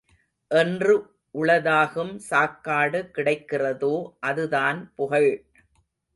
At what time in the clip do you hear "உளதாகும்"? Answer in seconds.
1.35-2.13